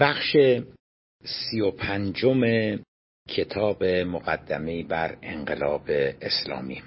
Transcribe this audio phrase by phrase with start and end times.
[0.00, 0.36] بخش
[1.24, 2.40] سی و پنجم
[3.28, 5.84] کتاب مقدمه بر انقلاب
[6.20, 6.82] اسلامی.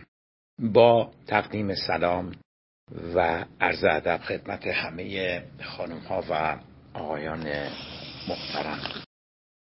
[0.59, 2.31] با تقدیم سلام
[3.15, 6.59] و عرض ادب خدمت همه خانم ها و
[6.93, 7.69] آقایان
[8.27, 9.03] محترم.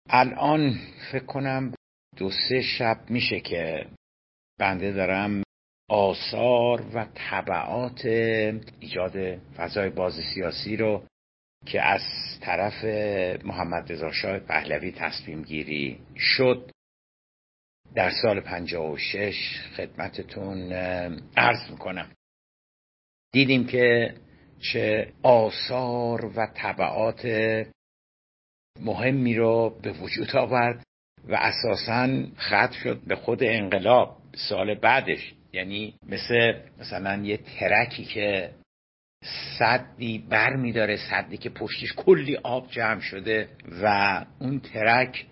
[0.09, 0.79] الان
[1.11, 1.73] فکر کنم
[2.17, 3.87] دو سه شب میشه که
[4.59, 5.43] بنده دارم
[5.89, 8.05] آثار و طبعات
[8.79, 11.03] ایجاد فضای باز سیاسی رو
[11.65, 12.01] که از
[12.41, 12.83] طرف
[13.45, 16.71] محمد رضا شاه پهلوی تصمیم گیری شد
[17.95, 20.71] در سال 56 خدمتتون
[21.37, 22.11] عرض می‌کنم.
[23.33, 24.15] دیدیم که
[24.59, 27.25] چه آثار و طبعات
[28.79, 30.83] مهمی رو به وجود آورد
[31.27, 35.33] و اساسا ختم شد به خود انقلاب سال بعدش.
[35.53, 38.53] یعنی مثل مثلا یه ترکی که
[39.59, 43.49] صدی بر میداره صدی که پشتش کلی آب جمع شده
[43.83, 45.25] و اون ترک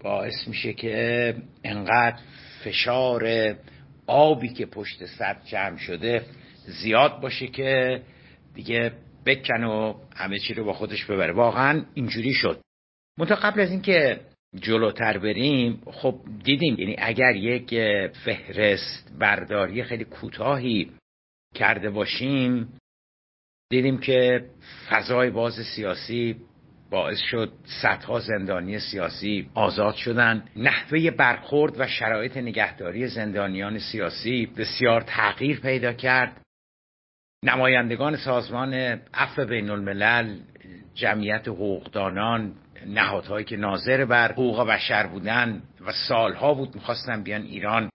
[0.00, 1.34] باعث میشه که
[1.64, 2.18] انقدر
[2.64, 3.54] فشار
[4.06, 6.22] آبی که پشت صد جمع شده
[6.66, 8.02] زیاد باشه که
[8.54, 8.92] دیگه
[9.26, 11.32] بکن و همه چی رو با خودش ببره.
[11.32, 12.60] واقعا اینجوری شد.
[13.18, 14.20] منتها قبل از اینکه
[14.60, 17.74] جلوتر بریم خب دیدیم یعنی اگر یک
[18.24, 20.90] فهرست برداری خیلی کوتاهی
[21.54, 22.77] کرده باشیم
[23.70, 24.44] دیدیم که
[24.88, 26.36] فضای باز سیاسی
[26.90, 27.52] باعث شد
[27.82, 30.44] صدها زندانی سیاسی آزاد شدن.
[30.56, 36.40] نحوه برخورد و شرایط نگهداری زندانیان سیاسی بسیار تغییر پیدا کرد.
[37.44, 38.74] نمایندگان سازمان
[39.14, 40.38] عفو بین الملل
[40.94, 42.54] جمعیت حقوقدانان
[42.86, 47.90] نهادهایی که ناظر بر حقوق بشر بودن و سالها بود می‌خواستن بیان ایران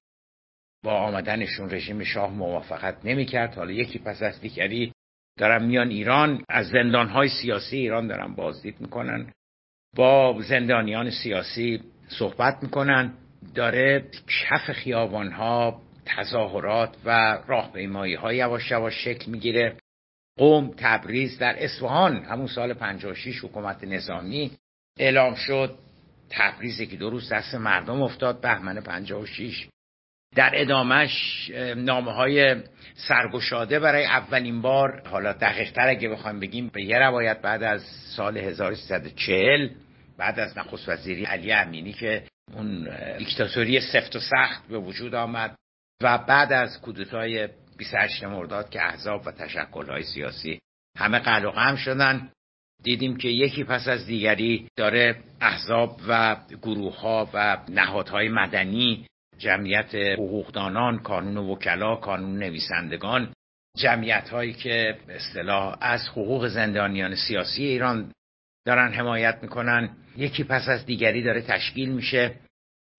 [0.83, 3.55] با آمدنشون رژیم شاه موافقت نمی‌کرد.
[3.55, 4.91] حالا یکی پس از دیگری
[5.37, 9.31] دارن میان ایران از زندانهای سیاسی ایران دارن بازدید می‌کنن.
[9.95, 13.13] با زندانیان سیاسی صحبت می‌کنن.
[13.55, 19.77] داره کف خیابانها تظاهرات و راهپیمایی ها یواش یواش شکل می‌گیره.
[20.37, 24.51] قوم تبریز در اصفهان همون سال 56 حکومت نظامی
[24.99, 25.77] اعلام شد.
[26.29, 29.67] تبریز که دو روز دست مردم افتاد بهمن 56
[30.35, 31.11] در ادامش
[31.75, 32.55] نامه های
[32.95, 37.81] سرگشاده برای اولین بار حالا دقیقتر اگه بخوایم بگیم به یه روایت بعد از
[38.15, 39.69] سال 1340
[40.17, 42.23] بعد از نخست وزیری علی امینی که
[42.53, 45.55] اون دیکتاتوری سفت و سخت به وجود آمد
[46.01, 50.59] و بعد از کودتای 28 مرداد که احزاب و تشکلهای سیاسی
[50.97, 52.31] همه قل و غم شدن
[52.83, 59.05] دیدیم که یکی پس از دیگری داره احزاب و گروه ها و نهادهای مدنی
[59.43, 63.33] جمعیت حقوقدانان کانون وکلا کانون نویسندگان
[63.77, 68.11] جمعیت هایی که به اصطلاح از حقوق زندانیان سیاسی ایران
[68.65, 69.89] دارن حمایت می‌کنن.
[70.17, 72.35] یکی پس از دیگری داره تشکیل میشه.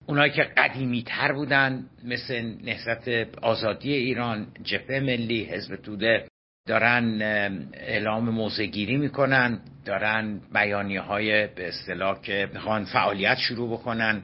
[0.07, 3.07] اونایی که قدیمی تر بودن مثل نهضت
[3.41, 6.27] آزادی ایران جبهه ملی حزب توده
[6.67, 7.21] دارن
[7.73, 9.59] اعلام موزگیری می‌کنن.
[9.85, 14.23] دارن بیانیه های به اصطلاح که می‌خوان فعالیت شروع بکنن.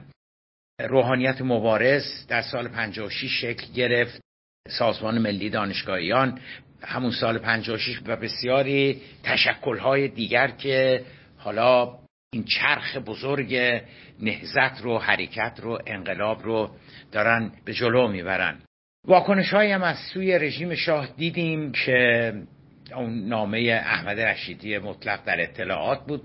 [0.80, 4.20] روحانیت مبارز در سال 56 شکل گرفت.
[4.68, 6.40] سازمان ملی دانشگاهیان
[6.82, 11.04] همون سال 56 و بسیاری تشکلهای دیگر که
[11.36, 11.98] حالا
[12.32, 13.82] این چرخ بزرگ
[14.20, 16.70] نهزت رو حرکت رو انقلاب رو
[17.12, 18.58] دارن به جلو می‌برن.
[19.06, 22.32] واکنش هم از سوی رژیم شاه دیدیم که
[22.96, 26.22] اون نامه احمد رشیدی مطلق در اطلاعات بود.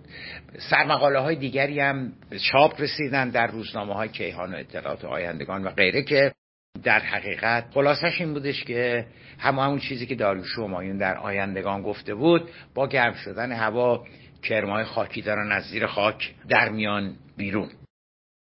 [0.69, 2.13] سرمقاله های دیگری هم
[2.51, 6.31] چاپ رسیدن در روزنامه های کیهان و اطلاعات آیندگان و غیره که
[6.84, 9.06] در حقیقت خلاصش این بودش که
[9.40, 14.06] همه همون چیزی که داریوش مایون در آیندگان گفته بود با گرم شدن هوا
[14.44, 17.69] کرمای خاکی دارن از زیر خاک در میان بیرون.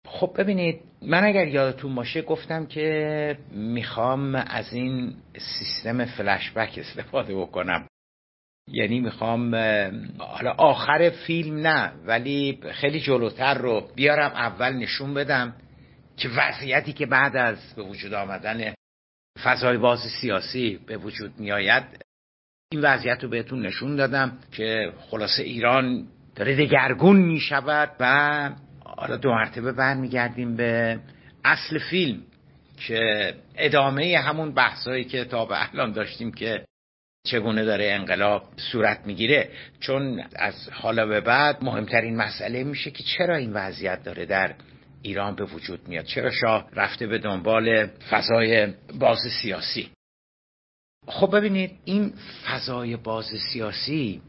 [0.07, 7.90] خب ببینید من اگر یادتون باشه گفتم که می‌خوام از این سیستم فلشبک استفاده بکنم.
[8.73, 9.55] یعنی می‌خوام
[10.19, 15.55] حالا آخر فیلم نه ولی خیلی جلوتر رو بیارم اول نشون بدم
[16.17, 18.75] که وضعیتی که بعد از به وجود آمدن
[19.43, 21.85] فضای باز سیاسی به وجود میآید
[22.73, 28.51] این وضعیت رو بهتون نشون دادم که خلاصه ایران داره دگرگون می شود و
[28.85, 31.01] حالا دو مرتبه برمیگردیم به
[31.45, 32.23] اصل فیلم
[32.87, 36.65] که ادامه همون بحثایی که تا به الان داشتیم که
[37.27, 39.51] چگونه داره انقلاب صورت می‌گیره.
[39.81, 44.55] چون از حالا به بعد مهمترین مسئله میشه که چرا این وضعیت داره در
[45.03, 48.67] ایران به وجود میاد؟ چرا شاه رفته به دنبال فضای
[48.99, 49.91] باز سیاسی؟
[51.07, 52.13] خب ببینید این
[52.47, 54.23] فضای باز سیاسی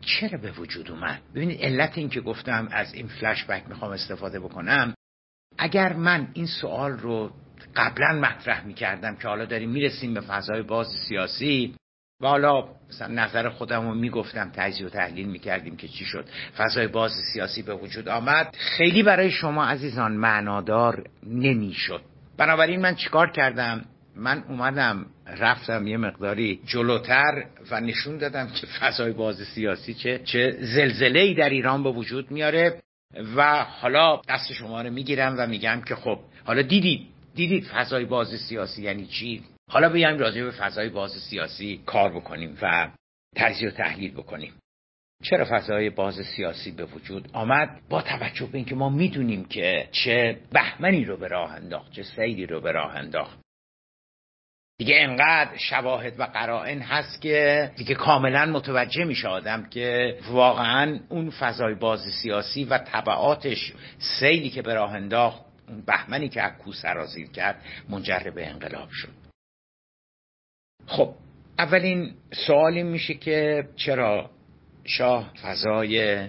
[0.00, 4.40] چرا به وجود اومد؟ ببینید علت این که گفتم از این فلش بک می‌خوام استفاده
[4.40, 4.94] بکنم.
[5.58, 7.32] اگر من این سوال رو
[7.76, 11.74] قبلا مطرح می‌کردم که حالا داریم می‌رسیم به فضای باز سیاسی
[12.20, 16.24] و حالا مثلا نظر خودم رو می‌گفتم تجزیه و تحلیل می‌کردیم که چی شد.
[16.56, 18.56] فضای باز سیاسی به وجود آمد.
[18.58, 22.00] خیلی برای شما عزیزان معنادار نمی‌شد.
[22.38, 23.84] بنابراین من چیکار کردم؟
[24.16, 30.56] من اومدم رفتم یه مقداری جلوتر و نشون دادم که فضای باز سیاسی چه چه
[30.60, 32.82] زلزله در ایران به وجود میاره
[33.36, 38.28] و حالا دست شما رو می‌گیرم و میگم که خب حالا دیدید دیدید فضای باز
[38.48, 42.88] سیاسی یعنی چی؟ حالا بیایم راجع به فضای باز سیاسی کار بکنیم و
[43.36, 44.52] تجزیه و تحلیل بکنیم.
[45.22, 50.40] چرا فضای باز سیاسی به وجود آمد؟ با توجه به اینکه ما می‌دونیم که چه
[50.52, 53.38] بهمنی رو به راه انداخت چه سیری رو به راه انداخت.
[54.78, 61.30] دیگه انقدر شواهد و قرائن هست که دیگه کاملا متوجه میشه آدم که واقعا اون
[61.30, 67.30] فضای باز سیاسی و طبعاتش سیلی که به راه انداخت اون بهمنی که اکو سرازیر
[67.30, 69.23] کرد منجر به انقلاب شد.
[70.86, 71.14] خب
[71.58, 72.14] اولین
[72.46, 74.30] سوال این میشه که چرا
[74.84, 76.28] شاه فضای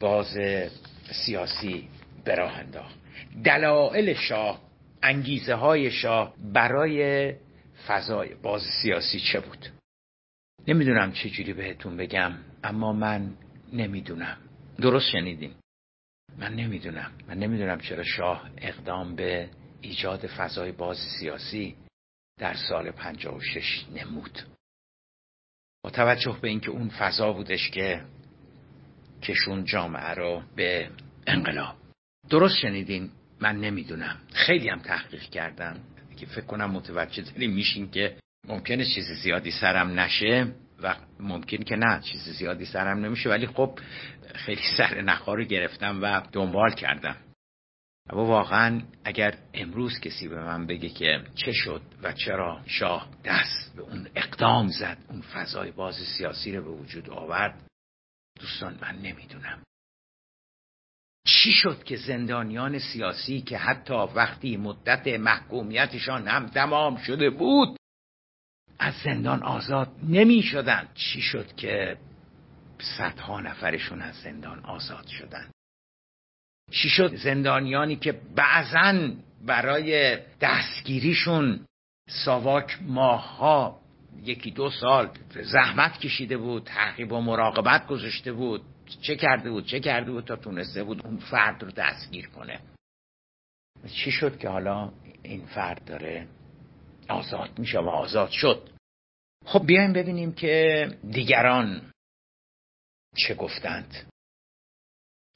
[0.00, 0.38] باز
[1.26, 1.88] سیاسی
[2.24, 2.94] به راه انداخت؟
[3.44, 4.62] دلایل شاه
[5.02, 7.32] انگیزه های شاه برای
[7.86, 9.68] فضای باز سیاسی چه بود؟
[10.68, 12.32] نمی‌دونم چه جوری بهتون بگم
[12.64, 13.34] اما من
[13.72, 14.36] نمی‌دونم.
[14.78, 15.54] درست شنیدین؟
[16.38, 17.12] من نمی‌دونم.
[17.28, 19.48] من نمی‌دونم چرا شاه اقدام به
[19.80, 21.76] ایجاد فضای باز سیاسی
[22.38, 24.38] در سال 56 نمود.
[25.82, 28.04] با توجه به اینکه اون فضا بودش که
[29.22, 30.90] کشون جامعه رو به
[31.26, 31.76] انقلاب.
[32.30, 33.10] درست شنیدین؟
[33.40, 34.20] من نمی‌دونم.
[34.32, 35.80] خیلی هم تحقیق کردم.
[36.16, 38.16] که فکر کنم متوجه داریم میشین که
[38.48, 40.52] ممکنه چیز زیادی سرم نشه
[40.82, 43.28] و ممکن که نه چیز زیادی سرم نمیشه.
[43.28, 43.78] ولی خب
[44.34, 47.16] خیلی سر نخوا رو گرفتم و دنبال کردم.
[48.10, 53.76] اما واقعا اگر امروز کسی به من بگه که چه شد و چرا شاه دست
[53.76, 57.62] به اون اقدام زد اون فضای باز سیاسی رو به وجود آورد
[58.40, 59.62] دوستان من نمی‌دونم.
[61.26, 67.76] چی شد که زندانیان سیاسی که حتی وقتی مدت محکومیتشان هم تمام شده بود
[68.78, 71.98] از زندان آزاد نمی شدن چی شد که
[72.98, 75.50] صدها نفرشون از زندان آزاد شدن
[76.70, 79.10] چی شد؟ زندانیانی که بعضا
[79.46, 81.66] برای دستگیریشون
[82.08, 83.80] ساواک ماهها
[84.22, 85.10] یکی دو سال
[85.42, 88.62] زحمت کشیده بود تحقیب و مراقبت گذاشته بود.
[89.00, 92.60] چه کرده بود؟ چه کرده بود تا تونسته بود اون فرد رو دستگیر کنه؟
[93.92, 94.92] چی شد که حالا
[95.22, 96.28] این فرد داره
[97.08, 98.70] آزاد میشه و آزاد شد؟
[99.44, 101.92] خب بیایم ببینیم که دیگران
[103.16, 104.06] چه گفتند.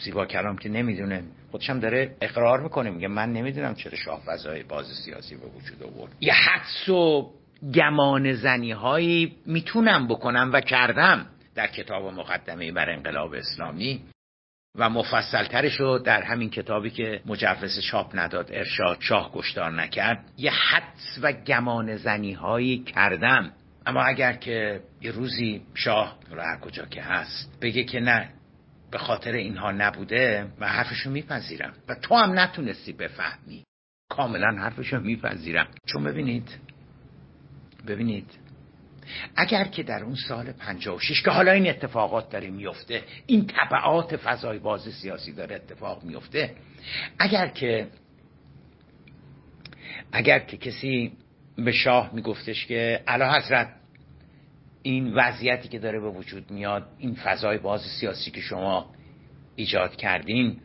[0.01, 1.23] زیبا کلام که نمی‌دونه.
[1.51, 2.91] خودشم داره اقرار می‌کنه.
[2.91, 6.13] میگه من نمی‌دونم چرا شاه فضای باز سیاسی به وجود آورد.
[6.21, 7.31] یه حدس و
[7.75, 14.01] گمان زنی هایی می‌تونم بکنم و کردم در کتاب مقدمه بر انقلاب اسلامی
[14.75, 20.25] و مفصلترش رو در همین کتابی که مجوز چاپ نداد ارشاد شاه گشتار نکرد.
[20.37, 23.53] یه حدس و گمان زنی هایی کردم.
[23.87, 28.29] اما اگر که یه روزی شاه رو هر کجا که هست بگه که نه
[28.91, 31.73] به خاطر اینها نبوده من حرفشو میپذیرم.
[31.89, 33.65] و تو هم نتونستی بفهمی.
[34.11, 35.69] کاملا حرفشو میپذیرم.
[35.87, 36.49] چون ببینید
[37.87, 38.31] ببینید
[39.37, 44.59] اگر که در اون سال 56 که حالا این اتفاقات داره میفته این طبعات فضای
[44.59, 46.55] باز سیاسی داره اتفاق میفته
[47.19, 47.87] اگر که
[50.13, 51.13] اگر که کسی
[51.57, 53.80] به شاه میگفتش که علا حضرت
[54.83, 58.91] این وضعیتی که داره به وجود میاد این فضای باز سیاسی که شما
[59.57, 60.61] ایجاد کردین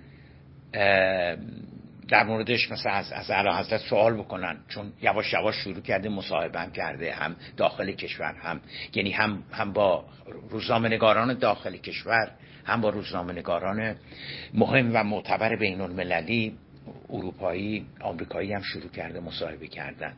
[2.07, 4.57] در موردش مثلا از از حضرت سوال بکنن.
[4.67, 8.62] چون یواش یواش شروع کرده مصاحبه هم کرده هم داخل کشور هم
[8.93, 10.05] یعنی هم هم با
[10.50, 12.31] روزنامه‌نگاران داخل کشور
[12.65, 13.95] هم با روزنامه‌نگاران
[14.53, 16.57] مهم و معتبر بین المللی
[17.10, 20.13] اروپایی آمریکایی هم شروع کرده مصاحبه کردن.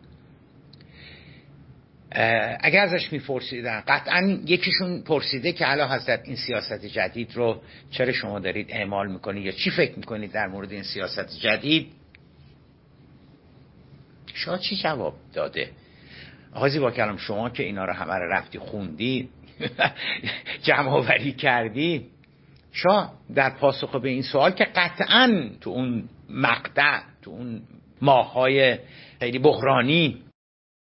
[2.59, 7.61] اگر ازش میپرسیدن قطعا یکیشون پرسیده که علا حضرت این سیاست جدید رو
[7.91, 11.87] چرا شما دارید اعمال می‌کنید یا چی فکر می‌کنید در مورد این سیاست جدید؟
[14.33, 15.69] شما چی جواب داده؟
[16.53, 19.29] آقای با کلام شما که اینا رو همه رو رفتی خوندی
[20.65, 22.05] جمع آوری کردی
[22.71, 27.61] شما در پاسخ به این سوال که قطعا تو اون مقطع تو اون
[28.01, 28.77] ماهای
[29.19, 30.26] خیلی بحرانی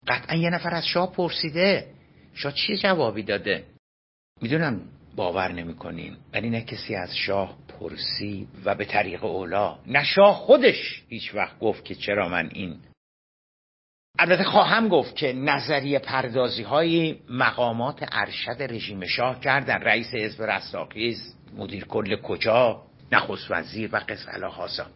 [0.08, 1.86] قطعا یه نفر از شاه پرسیده.
[2.34, 3.64] شاه چی جوابی داده؟
[4.42, 4.80] می‌دونم
[5.16, 11.02] باور نمی‌کنین ولی نه کسی از شاه پرسی و به طریق اولا نه شاه خودش
[11.08, 12.76] هیچ وقت گفت که چرا من این.
[14.18, 19.74] البته خواهم گفت که نظریه پردازی های مقامات ارشد رژیم شاه کردن.
[19.74, 24.86] رئیس حزب رستاخیز مدیر کل کجا نخست وزیر و قصه هاسا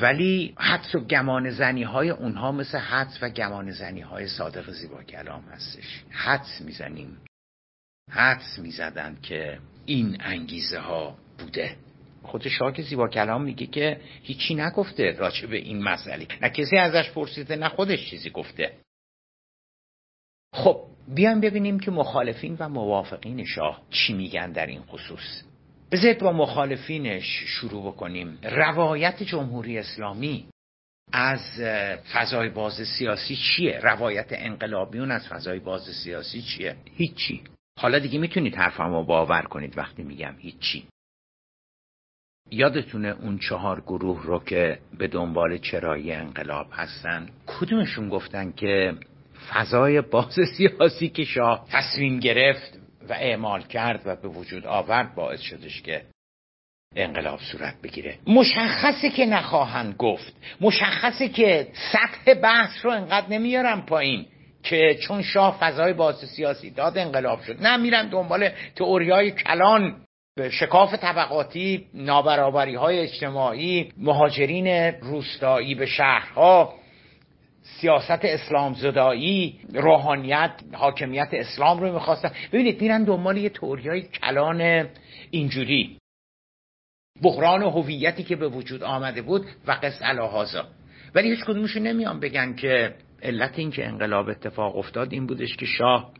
[0.00, 5.02] ولی حدس و گمان زنی های اونها مثل حدس و گمان زنی های صادق زیبا
[5.02, 6.02] کلام هستش.
[6.10, 7.20] حدس می‌زنیم.
[8.10, 11.76] حدس می‌زدن که این انگیزه ها بوده.
[12.22, 16.26] خود شاک زیبا کلام میگه که هیچی نگفته راجع به این مسئله.
[16.42, 18.72] نه کسی ازش پرسیده نه خودش چیزی گفته.
[20.54, 25.42] خب بیایم ببینیم که مخالفین و موافقین شاه چی میگن در این خصوص.
[25.92, 28.38] بذارید با مخالفینش شروع بکنیم.
[28.42, 30.46] روایت جمهوری اسلامی
[31.12, 31.60] از
[32.12, 37.42] فضای باز سیاسی چیه؟ روایت انقلابیون از فضای باز سیاسی چیه؟ هیچی.
[37.78, 40.86] حالا دیگه می‌تونید حرفمو باور کنید وقتی میگم هیچی.
[42.50, 48.94] یادتونه اون چهار گروه رو که به دنبال چرایی انقلاب هستن؟ کدومشون گفتن که
[49.50, 55.40] فضای باز سیاسی که شاه تصمیم گرفت و اعمال کرد و به وجود آورد باعث
[55.40, 56.02] شدش که
[56.96, 58.18] انقلاب صورت بگیره.
[58.26, 60.36] مشخصه که نخواهند گفت.
[60.60, 64.26] مشخصه که سطح بحث رو انقدر نمیارم پایین
[64.62, 67.62] که چون شاه فضای باز سیاسی داد انقلاب شد.
[67.62, 69.96] نه میرن دنبال تئوریای کلان.
[70.50, 74.66] شکاف طبقاتی نابرابری های اجتماعی مهاجرین
[75.00, 76.74] روستایی به شهرها.
[77.64, 82.30] سیاست اسلام زدایی روحانیت حاکمیت اسلام رو می‌خواستن.
[82.52, 84.88] ببینید میرن دنبال یه توریای کلان
[85.30, 85.98] اینجوری.
[87.22, 90.66] بحران هویتی که به وجود آمده بود و قص الهازا
[91.14, 95.66] ولی هیچ کدومشون نمیان بگن که علت این که انقلاب اتفاق افتاد این بودش که
[95.66, 96.12] شاه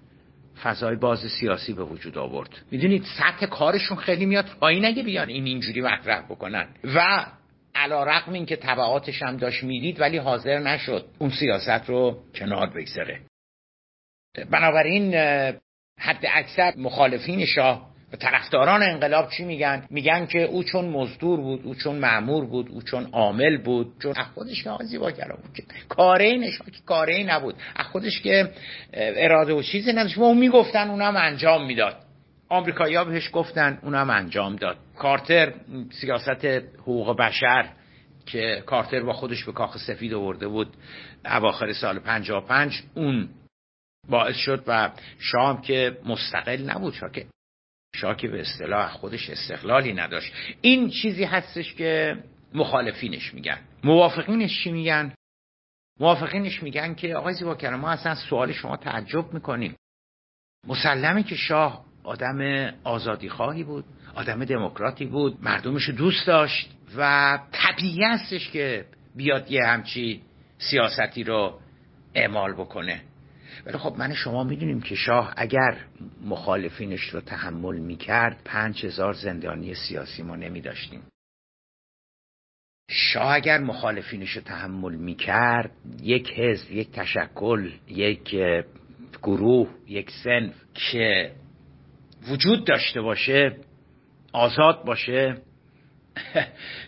[0.62, 2.50] فضای باز سیاسی به وجود آورد.
[2.70, 4.84] می‌دونید سطح کارشون خیلی میاد پایین.
[4.84, 6.68] اگه بیان این اینجوری مطرح بکنن.
[6.84, 7.26] و
[7.74, 12.70] علا رقم این که طبعاتش هم داشت می‌دید ولی حاضر نشد اون سیاست رو کنار
[12.70, 13.20] بگذاره.
[14.50, 15.14] بنابراین
[16.00, 21.66] حد اکثر مخالفین شاه و طرفداران انقلاب چی میگن؟ میگن که او چون مزدور بود
[21.66, 26.32] او چون معمور بود او چون عامل بود چون خودش که زیبا کلام بود کاره
[26.32, 27.54] نشا که کاره نبود.
[27.92, 28.52] خودش که
[28.94, 32.03] اراده و چیزی نداشت و اون می‌گفتن اونم انجام می‌داد.
[32.54, 34.76] آمریکایی‌ها بهش گفتن اونم انجام داد.
[34.98, 35.54] کارتر
[35.90, 36.44] سیاست
[36.78, 37.72] حقوق بشر
[38.26, 40.76] که کارتر با خودش به کاخ سفید آورده بود
[41.24, 43.28] اواخر سال 55 اون
[44.08, 47.26] باعث شد و شام که مستقل نبود شاه که
[47.94, 50.32] شاه که به اصطلاح خودش استقلالی نداشت.
[50.60, 52.16] این چیزی هستش که
[52.54, 53.58] مخالفینش میگن.
[53.84, 55.14] موافقینش چی میگن؟
[56.00, 59.76] موافقینش میگن که آقای زیبا ما اصلا سوال شما تعجب می‌کنیم.
[60.66, 63.84] مسلمه که شاه آدم آزادی خواهی بود
[64.14, 68.84] آدم دموکراتی بود مردمش دوست داشت و طبیعی هستش که
[69.14, 70.22] بیاد یه همچی
[70.58, 71.60] سیاستی رو
[72.14, 73.00] اعمال بکنه.
[73.66, 75.78] ولی خب من شما می‌دونیم که شاه اگر
[76.24, 81.02] مخالفینش رو تحمل می‌کرد پنج هزار زندانی سیاسی ما نمیداشتیم.
[82.90, 85.70] شاه اگر مخالفینش رو تحمل می‌کرد
[86.02, 88.36] یک حزب یک تشکل یک
[89.22, 91.32] گروه یک سنف که
[92.28, 93.56] وجود داشته باشه
[94.32, 95.36] آزاد باشه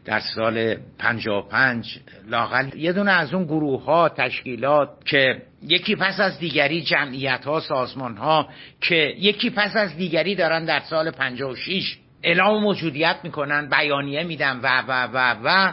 [0.05, 6.39] در سال 55 لاقل یه دونه از اون گروه ها تشکیلات که یکی پس از
[6.39, 8.49] دیگری جمعیت ها سازمان ها
[8.81, 14.83] که یکی پس از دیگری دارن در سال 56 اعلام موجودیت می‌کنن بیانیه میدن و
[14.89, 15.73] و و و.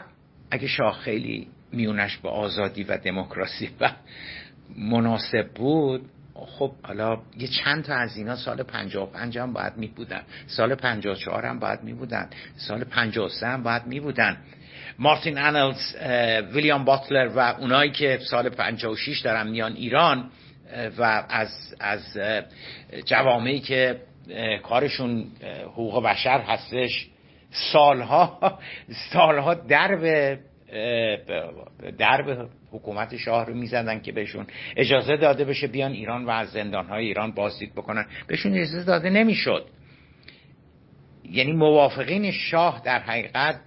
[0.52, 3.92] اگه شاه خیلی میونش به آزادی و دموکراسی و
[4.78, 6.02] مناسب بود
[6.36, 11.46] خب حالا یه چند تا از اینا سال 55 هم باید می بودن سال 54
[11.46, 14.38] هم باید می بودن سال 53 هم باید می بودن
[15.00, 15.96] مارتین انلز
[16.54, 20.32] ویلیام باتلر و اونایی که سال 56 دارن میان ایران
[20.98, 22.18] و از از
[23.06, 24.00] جوامعی که
[24.64, 25.26] کارشون
[25.66, 27.08] حقوق بشر هستش
[27.52, 28.60] سالها
[29.14, 30.40] سالها درب
[31.98, 37.06] درب حکومت شاه رو می‌زدن که بهشون اجازه داده بشه بیان ایران و از زندانهای
[37.06, 38.06] ایران بازدید بکنن.
[38.28, 39.66] بهشون اجازه داده نمی‌شد.
[41.30, 43.60] یعنی موافقین شاه در حقیقت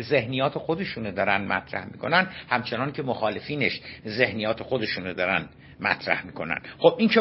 [0.00, 5.48] ذهنیات خودشونو دارن مطرح می‌کنن همچنان که مخالفینش ذهنیات خودشونو دارن
[5.80, 6.58] مطرح می‌کنن.
[6.78, 7.20] خب این که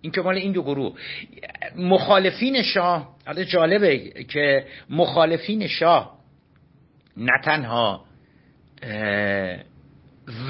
[0.00, 0.98] این که این دو گروه.
[1.76, 6.18] مخالفین شاه حالا جالبه که مخالفین شاه
[7.16, 8.04] نه تنها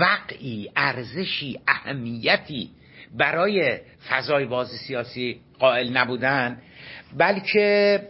[0.00, 2.70] وقعی ارزشی اهمیتی
[3.14, 3.78] برای
[4.08, 6.62] فضای باز سیاسی قائل نبودن
[7.16, 8.00] بلکه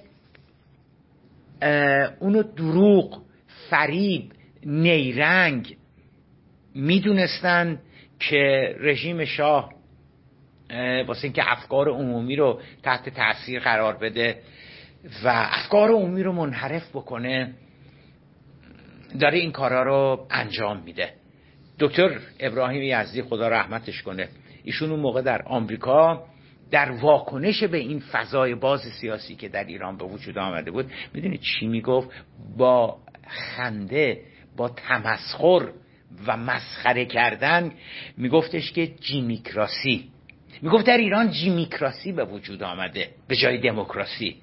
[2.20, 3.22] اونو دروغ
[3.70, 4.32] فریب
[4.64, 5.76] نیرنگ
[6.74, 7.80] می‌دونستن
[8.20, 9.74] که رژیم شاه
[11.06, 14.42] واسه اینکه افکار عمومی رو تحت تاثیر قرار بده
[15.24, 17.54] و افکار عمومی رو منحرف بکنه
[19.20, 21.12] داره این کارا رو انجام میده.
[21.78, 24.28] دکتر ابراهیم یزدی خدا رحمتش کنه.
[24.64, 26.24] ایشون اون موقع در آمریکا
[26.70, 31.40] در واکنش به این فضای باز سیاسی که در ایران به وجود آمده بود می‌دونید
[31.40, 32.10] چی می‌گفت؟
[32.56, 34.20] با خنده
[34.56, 35.68] با تمسخر
[36.26, 37.72] و مسخره کردن
[38.16, 40.10] میگفتش که جیمیکراسی.
[40.62, 44.36] می‌گفت در ایران جیمیکراسی به وجود آمده به جای دموکراسی.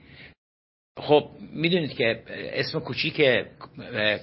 [1.00, 3.22] خب می‌دونید که اسم کوچیک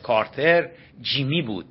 [0.03, 0.69] کارتر
[1.03, 1.67] جیمی بود.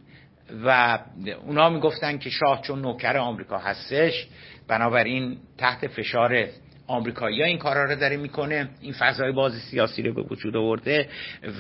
[0.66, 1.00] و
[1.46, 4.28] اونا می‌گفتن که شاه چون نوکر آمریکا هستش
[4.68, 6.48] بنابراین تحت فشار
[6.88, 11.10] آمریکایی این کارا رو داره می‌کنه این فضای باز سیاسی رو به وجود آورده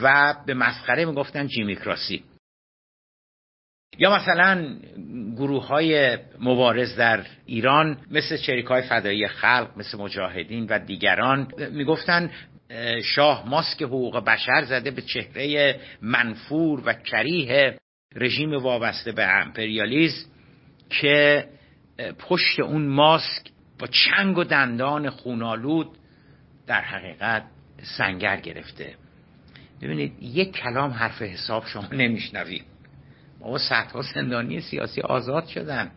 [0.01, 2.24] و به مسخره می‌گفتن جیمیکراسی.
[4.00, 4.77] یا مثلا
[5.38, 12.32] گروه های مبارز در ایران مثل چریک های فدایی خلق مثل مجاهدین و دیگران می‌گفتن
[13.03, 17.77] شاه ماسک حقوق بشر زده به چهره منفور و کریه.
[18.16, 20.30] رژیم وابسته به امپریالیزم
[20.90, 21.48] که
[22.20, 25.98] پشت اون ماسک با چنگ و دندان خونالود
[26.68, 27.44] در حقیقت
[27.98, 28.96] سنگر گرفته.
[29.82, 32.66] ببینید یک کلام حرف حساب شما نمیشنوید.
[33.40, 35.92] ما صدها زندانی سیاسی آزاد شدن.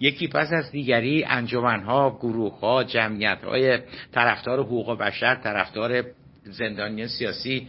[0.00, 3.78] یکی پس از دیگری انجمنها گروهها جمعیتهای
[4.12, 6.04] طرفدار حقوق بشر طرفدار
[6.44, 7.68] زندانی سیاسی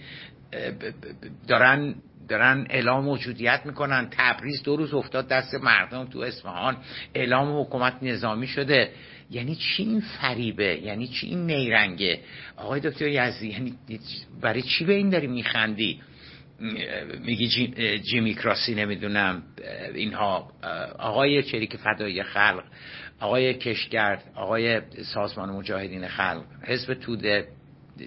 [1.48, 1.96] دارن
[2.30, 4.08] دارن اعلام موجودیت می‌کنن.
[4.12, 6.78] تبریز دو روز افتاد دست مردم تو اصفهان.
[7.16, 8.92] اعلام حکومت نظامی شده.
[9.32, 12.20] یعنی چی این فریبه؟ یعنی چی این نیرنگه؟
[12.58, 13.74] آقای دکتر یزدی یعنی
[14.42, 16.02] برای چی به این داری میخندی؟
[17.26, 19.44] میگی جی، جیمیکراسی نمی‌دونم
[19.96, 20.52] اینها.
[21.00, 22.64] آقای چریک فدایی خلق
[23.20, 24.82] آقای کشگرد آقای
[25.14, 27.48] سازمان مجاهدین خلق حزب توده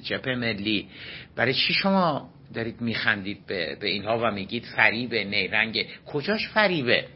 [0.02, 0.88] جبهه ملی.
[1.36, 7.08] برای چی شما دارید میخندید به, به اینها و میگید فریبه نیرنگه کجاش فریبه؟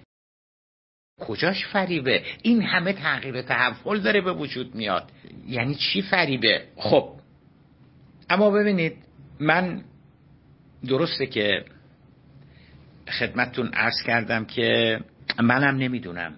[1.20, 5.12] کجاش فریبه؟ این همه تغییر تحول داره به وجود میاد.
[5.48, 7.20] یعنی چی فریبه؟ خب
[8.30, 8.96] اما ببینید
[9.40, 9.84] من
[10.88, 11.64] درسته که
[13.08, 15.00] خدمتتون عرض کردم که
[15.42, 16.34] منم نمی‌دونم.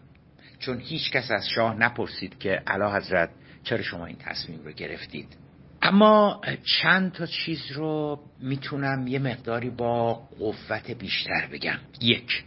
[0.59, 3.31] چون هیچ کس از شاه نپرسید که علا حضرت
[3.63, 5.48] چرا شما این تصمیم رو گرفتید.
[5.89, 6.41] اما
[6.81, 11.79] چند تا چیز رو می‌تونم یه مقداری با قوت بیشتر بگم.
[12.01, 12.45] یک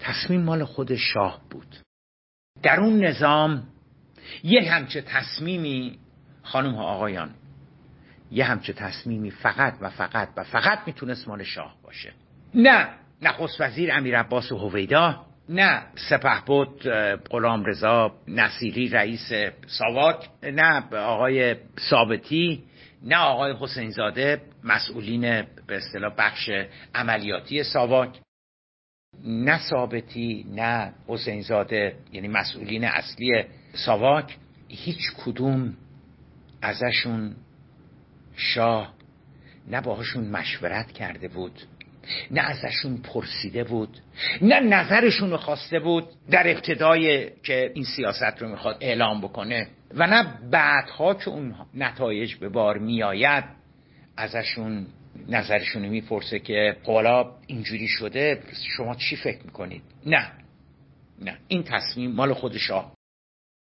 [0.00, 1.76] تصمیم مال خود شاه بود.
[2.62, 3.68] در اون نظام
[4.44, 5.98] یه همچه تصمیمی
[6.42, 7.34] خانم ها آقایان
[8.30, 12.12] یه همچه تصمیمی فقط و فقط و فقط می‌تونست مال شاه باشه.
[12.54, 12.88] نه
[13.22, 16.88] نخست وزیر امیر عباس و هویدا نه سپه بود
[17.30, 19.32] غلام رضا نصیری رئیس
[19.66, 21.56] ساواک نه آقای
[21.90, 22.64] ثابتی
[23.02, 25.20] نه آقای حسین زاده مسئولین
[25.66, 26.50] به اصطلاح بخش
[26.94, 28.20] عملیاتی ساواک.
[29.24, 34.36] نه ثابتی نه حسین زاده یعنی مسئولین اصلی ساواک.
[34.68, 35.76] هیچ کدوم
[36.62, 37.36] ازشون
[38.36, 38.94] شاه
[39.68, 41.60] نه باهاشون مشورت کرده بود.
[42.30, 43.98] نه ازشون پرسیده بود
[44.42, 50.06] نه نظرشون رو خواسته بود در ابتدای که این سیاست رو می‌خواد اعلام بکنه و
[50.06, 53.44] نه بعدها که اون نتایج به بار میآید
[54.16, 54.86] ازشون
[55.28, 58.42] نظرشون رو می‌پرسه که حالا اینجوری شده
[58.76, 60.32] شما چی فکر می‌کنید؟ نه
[61.22, 62.92] نه این تصمیم مال خود شاه.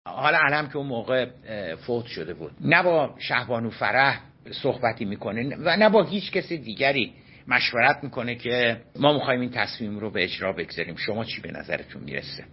[0.09, 1.27] حالا علم که اون موقع
[1.75, 2.53] فوت شده بود.
[2.61, 7.13] نه با شهبانو فرح صحبتی می‌کنه و نه با هیچ کسی دیگری.
[7.51, 10.97] مشورت می‌کنه که ما می‌خوایم این تصمیم رو به اجرا بگذاریم.
[10.97, 12.45] شما چی به نظرتون می‌رسه؟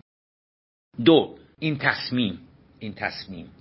[1.06, 2.40] دو این تصمیم
[2.80, 3.52] این تصمیم.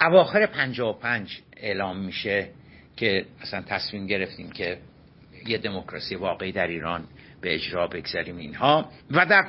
[0.00, 0.46] اواخر
[0.92, 2.50] پنج اعلام میشه
[2.96, 4.78] که مثلا تصمیم گرفتیم که
[5.46, 7.06] یه دموکراسی واقعی در ایران
[7.40, 8.90] به اجرا بگذاریم اینها.
[9.10, 9.42] و در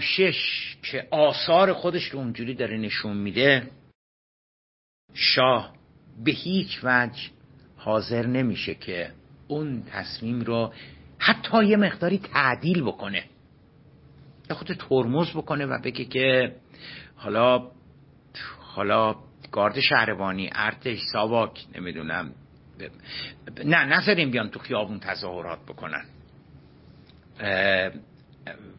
[0.00, 3.68] شش که آثار خودش رو اونجوری داره نشون میده
[5.14, 5.74] شاه
[6.24, 7.20] به هیچ وجه
[7.76, 9.12] حاضر نمیشه که
[9.52, 10.72] اون تصمیم رو
[11.18, 13.24] حتی یه مقداری تعدیل بکنه.
[14.50, 16.56] یه خود ترمز بکنه و بگه که
[17.16, 17.70] حالا
[18.60, 19.16] حالا
[19.52, 22.32] گارد شهربانی ارتش ساواک نمی‌دونم.
[23.64, 26.04] نه نذاریم بیان تو خیابون تظاهرات بکنن.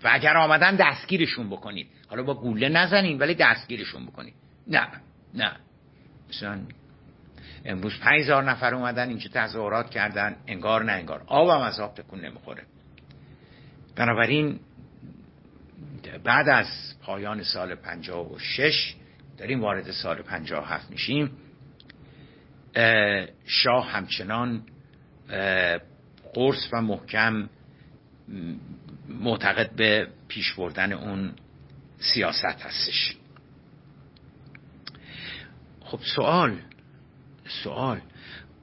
[0.03, 1.87] و اگر آمدن دستگیرشون بکنید.
[2.09, 4.33] حالا با گوله نزنیم ولی دستگیرشون بکنیم
[4.67, 4.87] نه
[5.33, 5.51] نه.
[6.29, 6.59] مثلا
[7.65, 12.63] امروز هزار نفر اومدن اینجا تظاهرات کردن؟ انگار نه انگار آبم از آب تکون نمی‌خوره.
[13.95, 14.59] بنابراین
[16.23, 16.67] بعد از
[17.01, 18.95] پایان سال 56
[19.37, 21.31] داریم وارد سال 57 میشیم.
[23.45, 24.63] شاه همچنان
[26.33, 27.49] قرص و محکم
[29.09, 31.33] معتقد به پیش بردن اون
[31.99, 33.17] سیاست هستش.
[35.81, 36.59] خب سوال
[37.47, 38.01] سوال.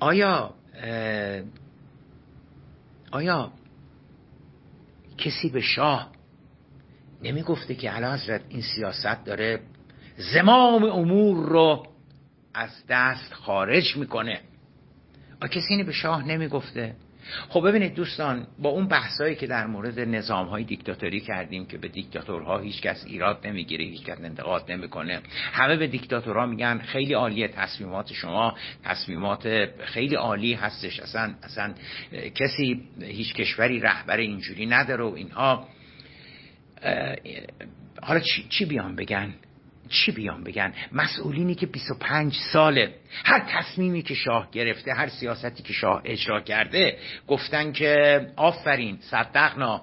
[0.01, 0.55] آیا
[3.11, 3.53] آیا
[5.19, 6.13] کسی به شاه
[7.23, 9.61] نمی گفته که علا حضرت این سیاست داره
[10.17, 11.87] زمام امور رو
[12.55, 14.41] از دست خارج می‌کنه؟
[15.43, 16.95] آیا کسی به شاه نمی گفته
[17.49, 21.89] خب ببینید دوستان با اون بحثایی که در مورد نظام های دیکتاتوری کردیم که به
[21.89, 25.21] دیکتاتورها هیچ کس ایراد نمی‌گیره هیچ کس انتقاد نمی‌کنه
[25.53, 31.75] همه به دیکتاتورها میگن خیلی عالیه تصمیمات شما تصمیمات خیلی عالی هستش اصلا اصلا
[32.35, 35.69] کسی هیچ کشوری رهبر اینجوری نداره و اینها.
[38.03, 39.35] حالا چی, چی بیان بگن؟
[39.91, 42.95] چی بیان بگن؟ مسئولینی که 25 ساله.
[43.25, 46.99] هر تصمیمی که شاه گرفته هر سیاستی که شاه اجرا کرده
[47.29, 49.83] گفتن که آفرین صدقنا.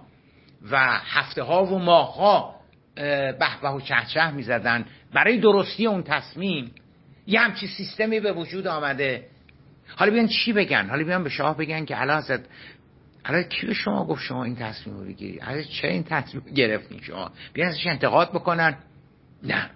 [0.71, 2.55] و هفته ها و ماه ها
[2.95, 4.85] به به و چهچه می‌زدن.
[5.13, 6.71] برای درستی اون تصمیم
[7.27, 9.25] یه همچی سیستمی به وجود آمده.
[9.95, 12.39] حالا بیان چی بگن؟ حالا بیان به شاه بگن که حالا ازت
[13.25, 17.01] حالا کی به شما گفت شما این تصمیم رو بگیری؟ حالا چه این تصمیم گرفتین
[17.01, 18.77] شما؟ بیان ازش انتقاد بکنن؟
[19.43, 19.69] نه.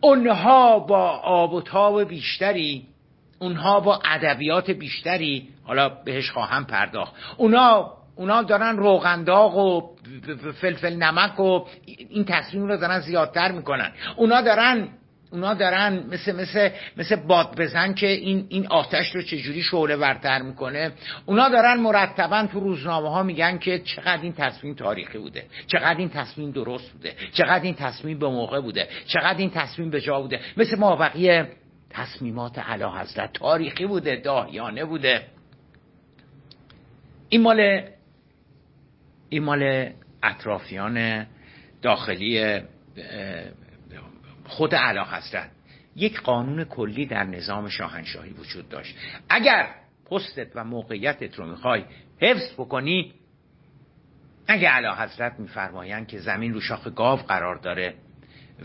[0.00, 2.86] اونها با آب و تاب بیشتری
[3.38, 7.14] اونها با ادبیات بیشتری حالا بهش خواهم پرداخت.
[7.36, 9.96] اونا اونا دارن روغنداغ و
[10.60, 11.64] فلفل نمک و
[12.08, 13.92] این تصمیم رو دارن زیادتر می‌کنن.
[14.16, 14.88] اونا دارن
[15.30, 20.42] اونا دارن مثل مثل مثل باد بزن که این این آتش رو چجوری شعله ورتر
[20.42, 20.92] می‌کنه.
[21.26, 26.08] اونا دارن مرتبا تو روزنامه ها میگن که چقدر این تصمیم تاریخی بوده چقدر این
[26.08, 30.40] تصمیم درست بوده چقدر این تصمیم به موقع بوده چقدر این تصمیم به جا بوده.
[30.56, 31.48] مثل ما بقیه
[31.90, 35.22] تصمیمات علا حضرت تاریخی بوده داهیانه بوده.
[37.28, 37.82] این مال
[39.28, 39.90] این مال
[40.22, 41.26] اطرافیان
[41.82, 42.60] داخلی
[44.48, 45.50] خود علا حضرت
[45.96, 48.96] یک قانون کلی در نظام شاهنشاهی وجود داشت.
[49.28, 49.74] اگر
[50.10, 51.84] پستت و موقعیتت رو می‌خوای
[52.20, 53.14] حفظ بکنی
[54.46, 57.94] اگه علا حضرت میفرمایند که زمین رو شاخ گاو قرار داره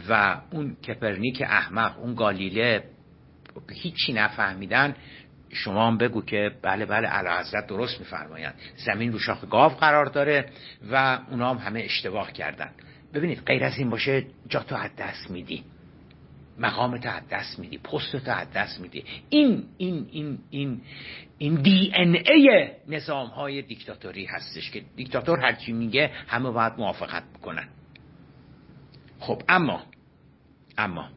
[0.09, 2.83] و اون کپرنیک احمق اون گالیله
[3.73, 4.95] هیچی نفهمیدن
[5.49, 8.53] شما هم بگو که بله بله علا حضرت درست میفرمایند.
[8.75, 10.45] زمین رو شاخ گاو قرار داره
[10.91, 12.71] و اونا هم همه اشتباه کردن.
[13.13, 15.63] ببینید غیر از این باشه جا تو از دست میدی.
[16.57, 19.05] مقامت از دست میدی پستت از دست میدی.
[19.29, 20.81] این این این این
[21.37, 27.23] این دی ان ای نظام های دیکتاتوری هستش که دیکتاتور هرچی میگه همه باید موافقت
[27.33, 27.67] بکنن.
[29.19, 29.83] خب اما
[30.77, 31.09] اما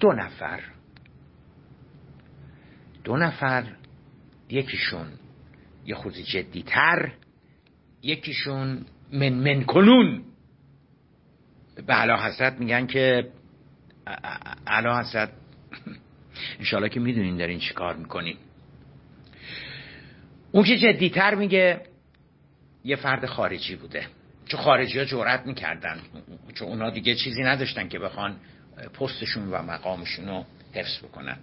[0.00, 0.60] دو نفر
[3.04, 3.64] دو نفر
[4.48, 5.06] یکیشون
[5.86, 7.12] یه خود جدیتر
[8.02, 10.24] یکیشون من من کنون.
[11.86, 13.32] به حضرت میگن که
[14.66, 15.30] علا حضرت
[16.58, 18.36] انشالله که می‌دونین دارین چی کار می‌کنین
[20.52, 21.80] اون که جدیتر میگه
[22.84, 24.06] یه فرد خارجی بوده.
[24.46, 25.98] چون خارجی ها جورت می‌کردن.
[26.54, 28.36] چون اونا دیگه چیزی نداشتن که بخوان
[29.00, 31.36] پستشون و مقامشون رو حفظ بکنن.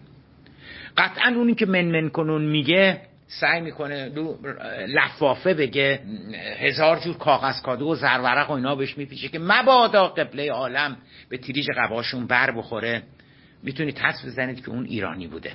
[0.98, 4.10] قطعا اونی که من من کنون میگه سعی می‌کنه
[4.88, 6.02] لفافه بگه
[6.60, 10.98] هزار جور کاغذ کادو و زرورق و اینا بهش میپیچه که مبادا قبله عالم
[11.30, 13.04] به تیریج قباشون بر بخوره.
[13.64, 15.54] می‌تونید حس بزنید که اون ایرانی بوده.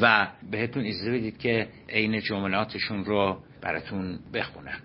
[0.00, 4.80] و بهتون اجازه بدید که عین جملاتشون رو براتون بخونم.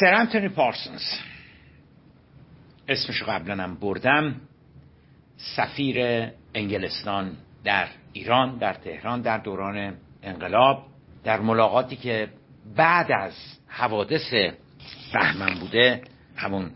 [0.00, 1.02] سر انتونی پارسونز
[2.88, 4.40] اسمشو قبلا هم بردم.
[5.56, 10.86] سفیر انگلستان در ایران در تهران در دوران انقلاب
[11.24, 12.28] در ملاقاتی که
[12.76, 13.32] بعد از
[13.66, 14.34] حوادث
[15.12, 16.02] بهمن بوده
[16.36, 16.70] همون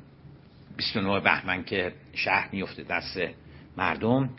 [0.76, 3.18] 29 بهمن که شهر میفته دست
[3.76, 4.30] مردم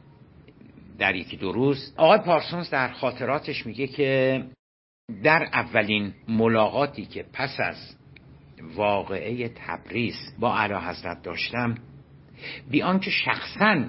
[1.00, 4.44] در یکی دو روز آقای پارسونز در خاطراتش میگه که
[5.24, 7.96] در اولین ملاقاتی که پس از
[8.76, 11.76] واقعه تبریز با علا حضرت داشتم
[12.70, 13.84] بیان که شخصا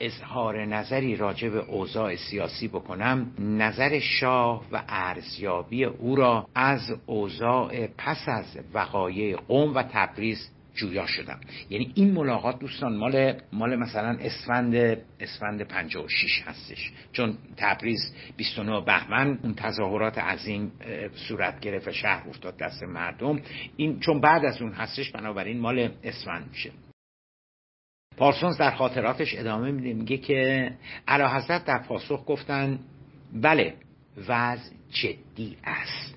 [0.00, 7.86] اظهار نظری راجع به اوضاع سیاسی بکنم نظر شاه و ارزیابی او را از اوضاع
[7.86, 11.40] پس از وقایع قوم و تبریز جویا شدم.
[11.70, 14.74] یعنی این ملاقات دوستان مال مال مثلا اسفند
[15.20, 16.92] اسفند 56 هستش.
[17.12, 20.72] چون تبریز 29 بهمن اون تظاهرات عظیم
[21.28, 23.40] صورت گرفت شهر افتاد دست مردم.
[23.76, 26.70] این چون بعد از اون هستش بنابراین مال اسفند میشه.
[28.16, 30.70] پارسونز در خاطراتش ادامه میده میگه که
[31.08, 32.78] علا حضرت در پاسخ گفتن
[33.32, 33.74] بله
[34.28, 36.14] وضع جدی است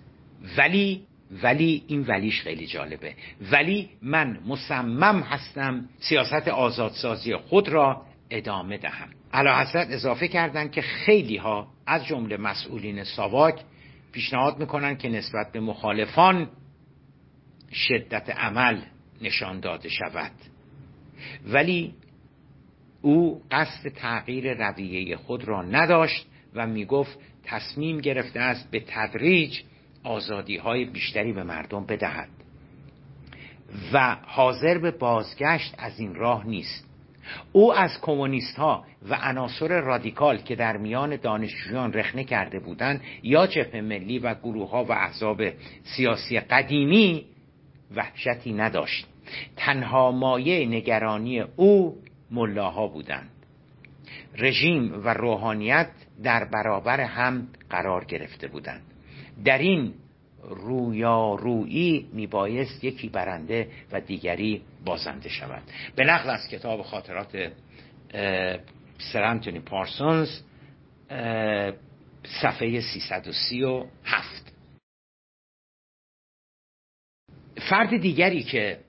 [0.57, 1.05] ولی
[1.43, 3.15] ولی این ولیش خیلی جالبه
[3.51, 9.09] ولی من مصمم هستم سیاست آزادسازی خود را ادامه دهم.
[9.33, 13.55] علا حضرت اضافه کردند که خیلی ها از جمله مسئولین ساواک
[14.11, 16.49] پیشنهاد می‌کنن که نسبت به مخالفان
[17.71, 18.81] شدت عمل
[19.21, 20.31] نشان داده شود.
[21.47, 21.93] ولی
[23.01, 29.59] او قصد تغییر رویه خود را نداشت و می‌گفت تصمیم گرفته است به تدریج
[30.03, 32.29] آزادی های بیشتری به مردم بدهد.
[33.93, 36.87] و حاضر به بازگشت از این راه نیست.
[37.51, 43.47] او از کمونیست ها و عناصر رادیکال که در میان دانشجویان رخنه کرده بودند یا
[43.47, 45.41] جبهه ملی و گروه ها و احزاب
[45.83, 47.25] سیاسی قدیمی
[47.95, 49.07] وحشتی نداشت.
[49.55, 51.97] تنها مایه نگرانی او
[52.31, 53.29] ملاها بودند.
[54.37, 55.89] رژیم و روحانیت
[56.23, 58.81] در برابر هم قرار گرفته بودند.
[59.45, 59.93] در این
[60.43, 65.63] رویارویی میبایست یکی برنده و دیگری بازنده شود.
[65.95, 67.51] به نقل از کتاب خاطرات
[68.97, 70.29] سر پارسونز
[72.41, 74.53] صفحه 337
[77.69, 78.79] فرد دیگری که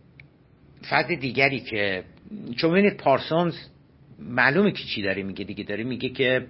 [0.91, 2.05] فرد دیگری که
[2.57, 3.55] چون ببینید پارسونز
[4.19, 6.47] معلومه که چی داره میگه دیگه داره میگه که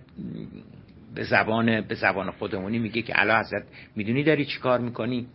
[1.15, 3.65] به زبان به زبان خودمونی میگه که علا حضرت
[3.97, 5.27] می‌دونی داری چی کار می‌کنی؟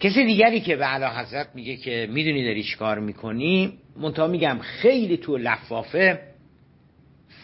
[0.00, 4.58] کسی دیگری که به علا حضرت میگه که می‌دونی داری چی کار می‌کنی؟ منتها میگم
[4.58, 6.20] خیلی تو لفافه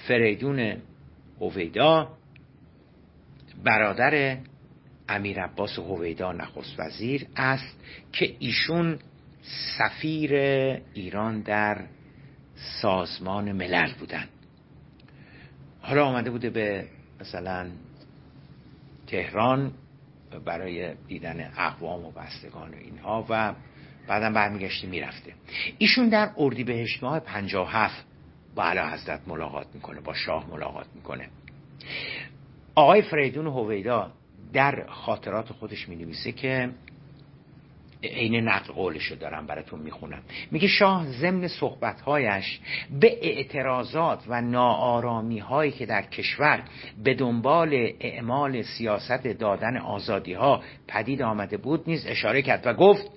[0.09, 0.77] فریدون
[1.41, 2.09] هویدا
[3.65, 4.37] برادر
[5.09, 7.81] امیر عباس هویدا نخست وزیر است
[8.13, 8.99] که ایشون
[9.79, 10.35] سفیر
[10.95, 11.85] ایران در
[12.83, 14.29] سازمان ملل بودن
[15.81, 16.87] حالا آمده بوده به
[17.21, 17.71] مثلا
[19.07, 19.73] تهران
[20.45, 23.55] برای دیدن اقوام و بستگان و اینها و
[24.07, 25.33] بعدم برمیگشته می‌رفته.
[25.79, 28.05] ایشون در اردیبهشت ماه 57
[28.55, 31.29] با علا حضرت ملاقات می‌کنه با شاه ملاقات می‌کنه.
[32.75, 34.13] آقای فریدون هویدا
[34.53, 36.71] در خاطرات خودش می نویسه که
[38.03, 40.23] عین نقل قولشو دارم براتون می‌خونم.
[40.51, 42.61] میگه شاه ضمن صحبتهایش
[43.01, 46.63] به اعتراضات و ناآرامی هایی که در کشور
[47.05, 53.11] به دنبال اعمال سیاست دادن آزادی ها پدید آمده بود نیز اشاره کرد و گفت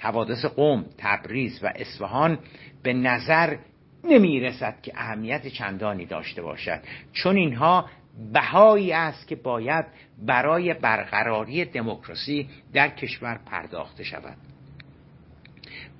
[0.00, 2.38] حوادث قوم تبریز و اصفهان
[2.82, 3.56] به نظر
[4.04, 6.80] نمی رسد که اهمیت چندانی داشته باشد.
[7.12, 7.86] چون اینها
[8.32, 9.86] بهایی است که باید
[10.18, 14.36] برای برقراری دموکراسی در کشور پرداخته شود.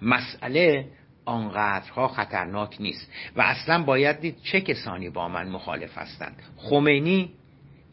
[0.02, 0.88] مسئله
[1.24, 6.42] آنقدرها خطرناک نیست و اصلا باید دید چه کسانی با من مخالف هستند.
[6.56, 7.30] خمینی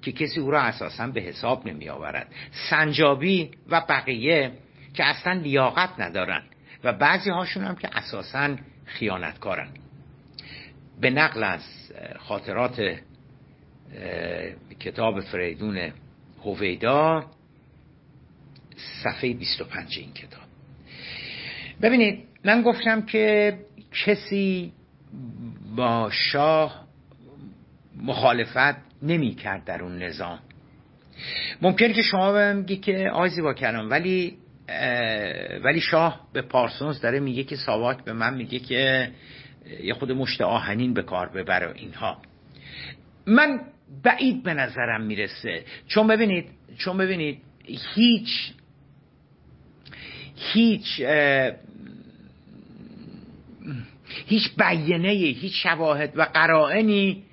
[0.01, 2.27] که کسی او را اساسا به حساب نمی آورد
[2.69, 4.51] سنجابی و بقیه
[4.93, 6.49] که اصلا لیاقت ندارند
[6.83, 8.55] و بعضی هاشون هم که اساسا
[8.85, 9.69] خیانتکارن.
[11.01, 11.61] به نقل از
[12.19, 12.99] خاطرات
[14.79, 15.91] کتاب فریدون
[16.45, 17.25] هویدا
[19.03, 20.41] صفحه 25 این کتاب.
[21.81, 23.57] ببینید من گفتم که
[24.05, 24.73] کسی
[25.75, 26.87] با شاه
[28.03, 30.39] مخالفت نمی کرد در اون نظام.
[31.61, 34.37] ممکن که شما بگی که آیزی با کلام ولی
[35.63, 39.11] ولی شاه به پارسونز داره میگه که ساواک به من میگه که
[39.83, 42.21] یه خود مشت آهنین به کار ببره اینها.
[43.25, 43.59] من
[44.03, 45.63] بعید به نظرم می‌رسه.
[45.87, 46.45] چون ببینید
[46.77, 47.41] چون ببینید
[47.95, 48.53] هیچ
[50.35, 51.01] هیچ
[54.25, 57.23] هیچ بیانه هیچ شواهد و قرائنی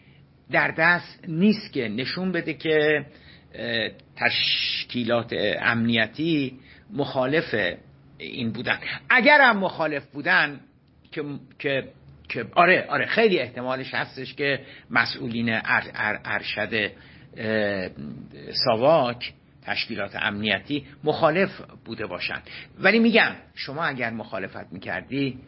[0.50, 3.06] در دست نیست که نشون بده که
[4.16, 6.58] تشکیلات امنیتی
[6.90, 7.54] مخالف
[8.18, 8.78] این بودن.
[9.08, 10.60] اگر هم مخالف بودن
[11.58, 11.84] که,
[12.28, 14.60] که آره آره خیلی احتمالش هستش که
[14.90, 15.60] مسئولین
[16.24, 16.90] ارشد
[18.64, 22.42] ساواک تشکیلات امنیتی مخالف بوده باشند
[22.78, 25.38] ولی میگم شما اگر مخالفت می‌کردی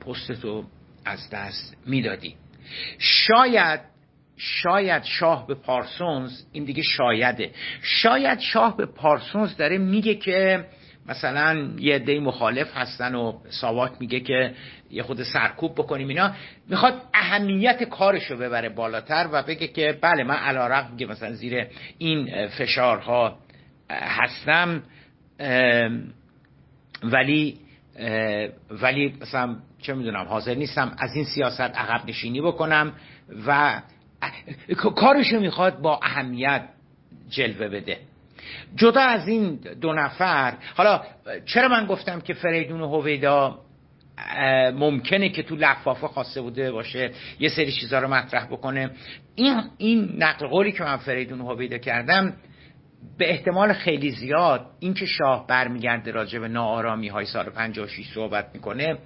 [0.00, 0.64] پستتو
[1.04, 2.34] از دست می‌دادی.
[2.98, 3.80] شاید
[4.36, 7.50] شاید شاه به پارسونز این دیگه شایده.
[7.82, 10.64] شاید شاه به پارسونز داره میگه که
[11.06, 14.54] مثلا یه عده مخالف هستن و ساواک میگه که
[14.90, 16.32] یه خود سرکوب بکنیم اینا
[16.68, 21.66] می‌خواد اهمیت کارش رو ببره بالاتر و بگه که بله من علا که مثلا زیر
[21.98, 23.38] این فشارها
[23.90, 24.82] هستم
[27.02, 27.58] ولی
[28.70, 32.92] ولی مثلا چه می‌دونم حاضر نیستم از این سیاست عقب نشینی بکنم
[33.46, 33.80] و
[34.76, 36.68] کارشو می‌خواد با اهمیت
[37.30, 37.98] جلوه بده.
[38.76, 41.02] جدا از این دو نفر حالا
[41.44, 43.58] چرا من گفتم که فریدون و هویدا
[44.74, 48.90] ممکنه که تو لفافه خواسته بوده باشه یه سری چیزها رو مطرح بکنه؟
[49.34, 52.32] این این نقل قولی که من فریدون و هویدا کردم
[53.18, 58.98] به احتمال خیلی زیاد اینکه شاه برمیگرده راجع به ناآرامی های سال 56 صحبت می‌کنه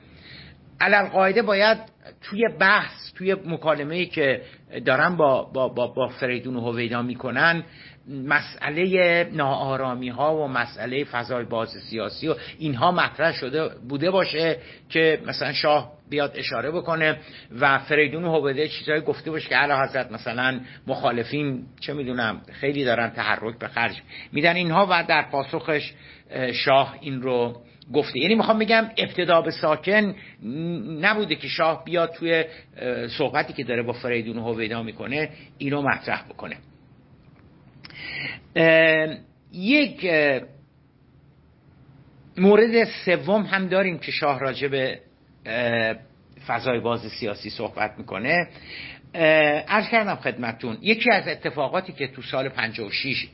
[0.80, 1.78] علل قاعده باید
[2.22, 4.42] توی بحث توی مکالمه که
[4.84, 7.62] دارن با, با, با, با فریدون و هویدا می‌کنن
[8.08, 14.56] مسئله ناآرامی ها و مسئله فضای باز سیاسی و اینها مطرح شده بوده باشه
[14.88, 17.18] که مثلا شاه بیاد اشاره بکنه
[17.60, 22.84] و فریدون و هویدا چیزهایی گفته باشه که اعلی حضرت مثلا مخالفین چه می‌دونم خیلی
[22.84, 23.96] دارن تحرک به خرج
[24.32, 24.56] میدن.
[24.56, 25.92] اینها و در پاسخش
[26.52, 27.62] شاه این رو
[27.94, 28.18] گفته.
[28.18, 30.14] یعنی می‌خوام بگم ابتدا به ساکن
[31.00, 32.44] نبوده که شاه بیاد توی
[33.18, 36.56] صحبتی که داره با فریدون و هویدا می‌کنه اینو مطرح بکنه.
[39.52, 40.10] یک
[42.36, 45.00] مورد سوم هم داریم که شاه راجع به
[46.46, 48.48] فضای باز سیاسی صحبت می‌کنه.
[49.68, 53.28] عرض کردم خدمتون یکی از اتفاقاتی که تو سال 56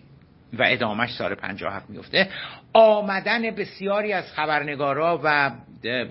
[0.58, 2.28] و ادامش سال 57 میفته
[2.72, 5.50] آمدن بسیاری از خبرنگارا و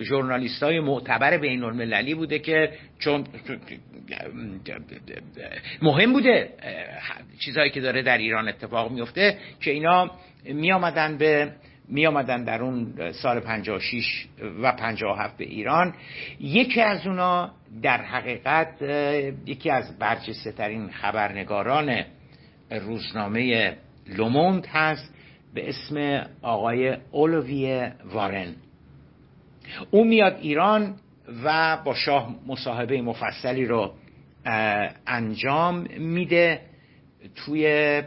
[0.02, 3.28] ژورنالیست های معتبر بین المللی بوده که چون
[5.82, 6.50] مهم بوده
[7.40, 10.12] چیزهایی که داره در ایران اتفاق میفته که اینا
[10.46, 11.52] می آمدن به
[11.88, 14.28] می آمدن در اون سال 56
[14.62, 15.94] و 57 به ایران.
[16.40, 17.52] یکی از اونا
[17.82, 18.82] در حقیقت
[19.46, 22.04] یکی از برجسته ترین خبرنگاران
[22.72, 23.74] روزنامه
[24.18, 25.14] لوموند هست
[25.54, 28.56] به اسم آقای اولویه وارن.
[29.92, 30.96] او میاد ایران
[31.44, 33.94] و با شاه مصاحبه مفصلی رو
[35.08, 36.62] انجام میده.
[37.36, 38.04] توی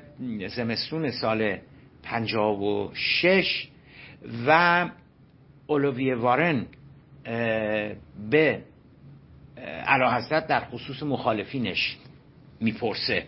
[0.49, 1.59] زمستون سال
[2.03, 3.69] 56
[4.47, 4.91] و
[5.67, 6.67] اولویه وارن
[8.31, 8.63] به
[9.87, 11.97] علا در خصوص مخالفینش
[12.61, 13.25] می‌پرسه.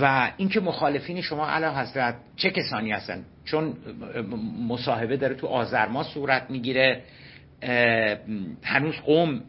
[0.00, 3.74] و اینکه مخالفین شما علا حضرت چه کسانی هستن؟ چون
[4.68, 7.02] مصاحبه داره تو آزرما صورت می‌گیره
[8.62, 9.42] هنوز قوم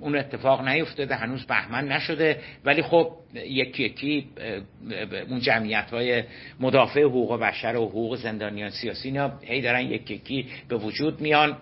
[0.00, 4.28] اون اتفاق نیفتاده هنوز بهمن نشده ولی خب یکی یکی
[5.30, 6.22] اون جمعیت های
[6.60, 11.56] مدافع حقوق بشر و حقوق زندانیان سیاسی اینا هی دارن یکی یکی به وجود میان.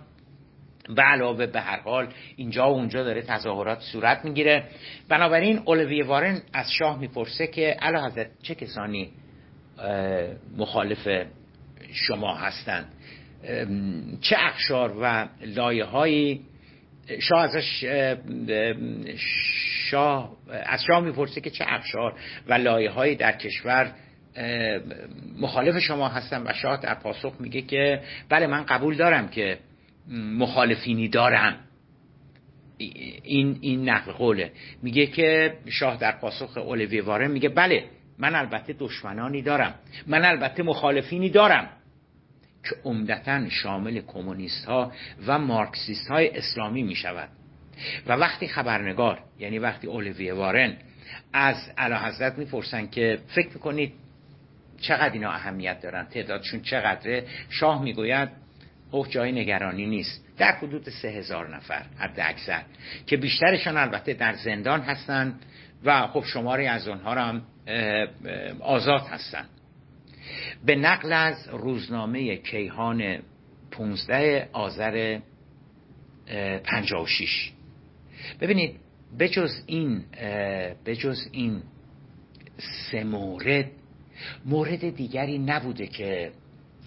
[0.96, 4.64] به علاوه به هر حال اینجا و اونجا داره تظاهرات صورت می‌گیره.
[5.08, 9.10] بنابراین اولوی وارن از شاه می‌پرسه که علا حضرت چه کسانی
[10.56, 11.08] مخالف
[11.92, 12.92] شما هستند؟
[14.20, 16.40] چه اخشار و لایه هایی
[17.18, 17.84] شاه ازش
[19.90, 22.14] شاه از شاه می‌پرسه که چه اخشار
[22.48, 23.92] و لایه هایی در کشور
[25.38, 29.58] مخالف شما هستن و شاه در پاسخ میگه که بله من قبول دارم که
[30.08, 31.58] مخالفینی دارم
[32.78, 34.52] این این نقل قوله.
[34.82, 37.84] میگه که شاه در پاسخ اولوی واره میگه بله
[38.18, 39.74] من البته دشمنانی دارم.
[40.06, 41.68] من البته مخالفینی دارم.
[42.64, 44.92] که عمدتا شامل کمونیست ها
[45.26, 47.28] و مارکسیست های اسلامی می شود
[48.06, 50.76] و وقتی خبرنگار یعنی وقتی اولوی وارن
[51.32, 53.92] از علا حضرت می‌پرسن که فکر می‌کنید
[54.80, 58.28] چقدر اینا اهمیت دارن تعدادشون چقدره شاه می‌گوید
[58.90, 60.24] اوه جای نگرانی نیست.
[60.38, 62.62] در حدود سه هزار نفر حد اکثر
[63.06, 65.42] که بیشترشان البته در زندان هستند
[65.84, 67.42] و خب شماری از اونها هم
[68.60, 69.48] آزاد هستند.
[70.66, 73.18] به نقل از روزنامه کیهان
[73.70, 75.18] 15 آذر
[76.64, 77.52] 56
[78.40, 78.76] ببینید
[79.18, 80.04] بجز این
[80.86, 81.62] بجز این
[82.90, 83.70] سه مورد
[84.44, 86.32] مورد دیگری نبوده که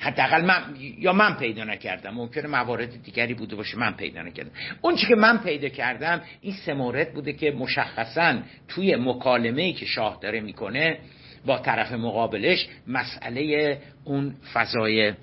[0.03, 2.13] حداقل من یا من پیدا نکردم.
[2.13, 4.51] ممکنه موارد دیگری بوده باشه من پیدا نکردم.
[4.81, 9.73] اون چی که من پیدا کردم این سه مورد بوده که مشخصا توی مکالمه ای
[9.73, 10.99] که شاه داره می‌کنه
[11.45, 15.13] با طرف مقابلش مسئله اون فضای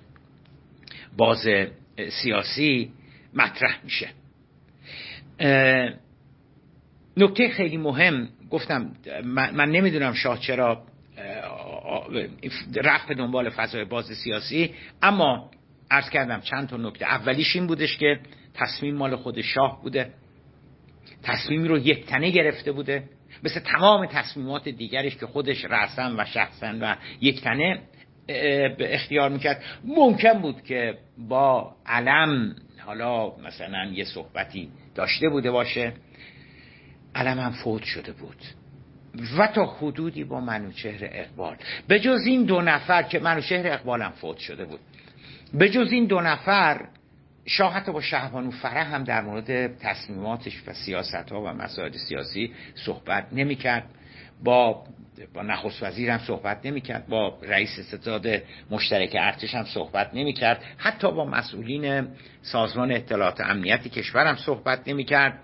[1.17, 1.49] باز
[2.23, 2.93] سیاسی
[3.35, 4.09] مطرح میشه.
[7.17, 8.93] نکته خیلی مهم گفتم
[9.25, 10.83] من, نمی‌دونم شاه چرا
[12.77, 14.75] رفت به دنبال فضای باز سیاسی.
[15.03, 15.51] اما
[15.91, 17.05] عرض کردم چند تا نکته.
[17.05, 18.21] اولیش این بودش که
[18.55, 20.13] تصمیم مال خود شاه بوده.
[21.23, 23.05] تصمیمی رو یک تنه گرفته بوده.
[23.43, 27.83] مثل تمام تصمیمات دیگرش که خودش رسن و شخصا و یک تنه
[28.79, 29.63] اختیار می‌کرد.
[29.85, 35.93] ممکن بود که با علم حالا مثلا یه صحبتی داشته بوده باشه.
[37.15, 38.37] علم هم فوت شده بود.
[39.39, 41.57] و تا حدودی با منوچهر اقبال.
[41.89, 44.81] به جز این دو نفر که منوچهر هم فوت شده بود.
[45.55, 46.89] به جز این دو نفر
[47.47, 53.27] شاه با شهبانو فره هم در مورد تصمیماتش و سیاست ها و مسائل سیاسی صحبت
[53.33, 53.85] نمی کرد
[54.45, 54.85] با
[55.35, 58.27] با نخست وزیر هم صحبت نمی کرد با رئیس ستاد
[58.71, 62.09] مشترک ارتش هم صحبت نمی کرد حتی با مسئولین
[62.43, 65.39] سازمان اطلاعات امنیتی کشور هم صحبت نمی کرد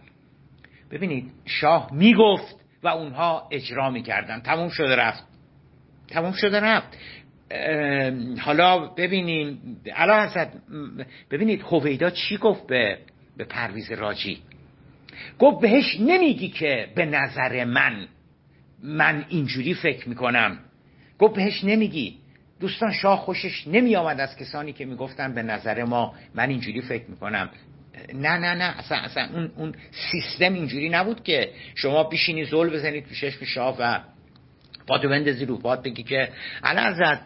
[0.90, 5.24] ببینید شاه می گفت و اونها اجرا می کردن تموم شده رفت.
[6.08, 6.98] تموم شده رفت.
[8.40, 9.80] حالا ببینیم.
[9.94, 10.30] الان
[11.30, 12.98] ببینید هویدا چی گفت به
[13.36, 14.38] به پرویز راجی؟
[15.38, 18.08] گفت بهش نمیگی که به نظر من
[18.82, 20.58] من اینجوری فکر می‌کنم.
[21.18, 22.18] گفت بهش نمیگی.
[22.60, 27.10] دوستان شاه خوشش نمی آمد از کسانی که می‌گفتن به نظر ما من اینجوری فکر
[27.10, 27.50] می‌کنم.
[28.14, 29.74] نه نه نه اصلا, اصلا اون, اون
[30.12, 34.00] سیستم اینجوری نبود که شما بیشینی زل بزنید تو چشم شاه و
[34.86, 36.28] پاتو بندازی رو پات بگی که
[36.62, 37.18] الان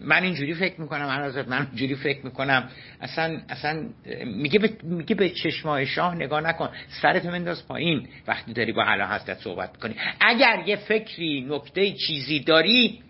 [0.00, 2.70] من اینجوری فکر می‌کنم من من اینجوری فکر می‌کنم.
[3.00, 3.88] اصلا اصلا
[4.26, 6.70] میگه به, میگه به چشمای شاه نگاه نکن.
[7.02, 8.08] سرت منداز پایین.
[8.26, 13.02] وقتی داری با علا حضرت صحبت کنی اگر یه فکری نکته چیزی داری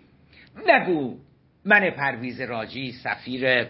[0.67, 1.17] نگو.
[1.65, 3.67] من پرویز راجی سفیر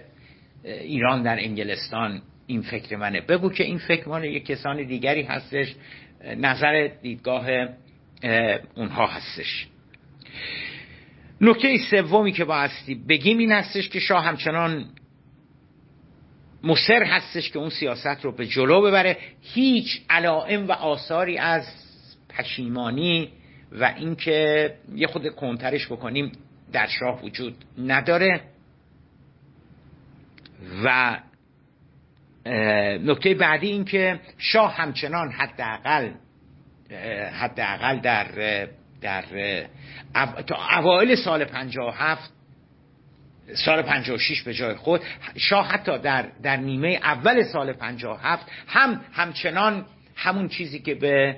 [0.65, 3.21] ایران در انگلستان این فکر منه.
[3.21, 5.75] بگو که این فکر مال یه کسان دیگری هستش.
[6.37, 7.47] نظر دیدگاه
[8.75, 9.67] اونها هستش.
[11.41, 14.85] نکته سومی که بایستی بگیم این هستش که شاه همچنان
[16.63, 19.17] مصر هستش که اون سیاست رو به جلو ببره.
[19.41, 21.67] هیچ علائم و آثاری از
[22.29, 23.29] پشیمانی
[23.71, 26.31] و اینکه یه خود کنترش بکنیم
[26.71, 28.41] در شاه وجود نداره.
[30.83, 31.17] و
[33.03, 36.09] نکته بعدی این که شاه همچنان حداقل
[37.31, 38.27] حداقل در
[39.01, 39.23] در
[40.71, 42.31] اوایل سال 57
[43.53, 45.01] سال 56 به جای خود
[45.37, 49.85] شاه حتی در, در نیمه اول سال 57 هم همچنان
[50.15, 51.37] همون چیزی که به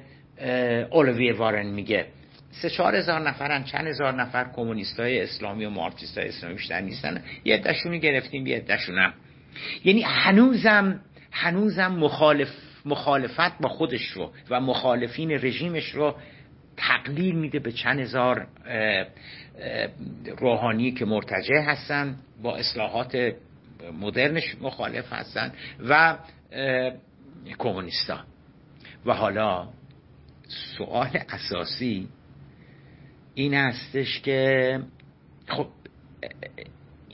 [0.91, 2.07] اولوی وارن میگه.
[2.51, 6.81] سه چهار هزار نفرن چند هزار نفر کمونیست های اسلامی و مارکسیست های اسلامی بیشتر
[6.81, 7.23] نیستن.
[7.45, 9.13] یه دشونی گرفتیم یه دشونم
[9.83, 10.99] یعنی هنوزم
[11.31, 12.49] هنوزم مخالف
[12.85, 16.15] مخالفت با خودش رو و مخالفین رژیمش رو
[16.77, 18.47] تقلیل میده به چند هزار
[20.37, 23.33] روحانی که مرتجع هستن با اصلاحات
[23.99, 25.51] مدرنش مخالف هستن
[25.89, 26.17] و
[27.57, 28.19] کمونیستا.
[29.05, 29.67] و حالا
[30.77, 32.07] سوال اساسی
[33.38, 34.79] این هستش که
[35.47, 35.67] خب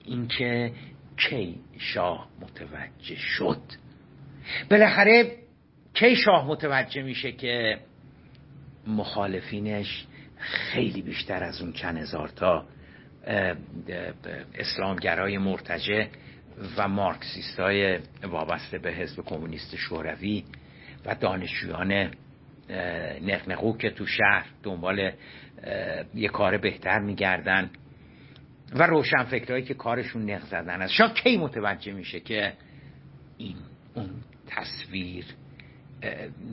[0.06, 0.72] اینکه
[1.18, 3.62] کی شاه متوجه شد.
[4.70, 5.38] بالاخره
[5.94, 7.80] کی شاه متوجه میشه که
[8.88, 10.08] مخالفینش
[10.38, 12.66] خیلی بیشتر از اون چند هزار تا
[14.56, 16.10] اسلامگرای مرتجه
[16.78, 20.44] و مارکسیست های وابسته به حزب کمونیست شوروی
[21.06, 22.12] و دانشجویان
[23.22, 25.12] نقنقو که تو شهر دنبال
[26.16, 27.70] یه کار بهتر میگردن.
[28.76, 30.94] و روشن فکرهایی که کارشون نق زدن است.
[30.94, 32.54] شاید کی متوجه میشه که
[33.38, 33.56] این
[33.94, 34.10] اون
[34.48, 35.26] تصویر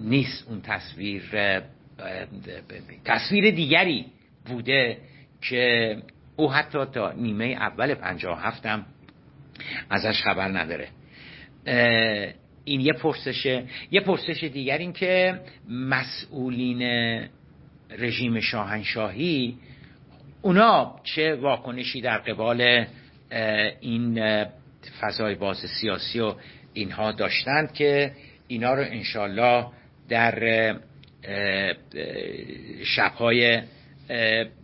[0.02, 1.22] نیست اون تصویر
[3.04, 4.06] تصویر دیگری
[4.46, 4.98] بوده
[5.40, 5.96] که
[6.36, 8.86] او حتی تا نیمه اول پنجاه هفتم
[9.90, 10.88] ازش خبر نداره.
[12.64, 13.64] این یه پرسشه.
[13.90, 16.82] یه پرسش دیگر این که مسئولین
[17.98, 19.56] رژیم شاهنشاهی
[20.42, 22.86] اونا چه واکنشی در قبال
[23.80, 24.44] این
[25.00, 26.34] فضای باز سیاسی و
[26.72, 28.12] اینها داشتند که
[28.48, 29.66] اینا رو انشالله
[30.08, 30.74] در
[32.84, 33.62] شبهای